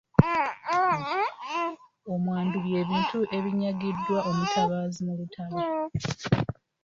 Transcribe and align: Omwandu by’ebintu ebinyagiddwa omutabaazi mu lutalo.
Omwandu 2.13 2.57
by’ebintu 2.65 3.19
ebinyagiddwa 3.37 4.19
omutabaazi 4.29 4.99
mu 5.07 5.13
lutalo. 5.19 5.59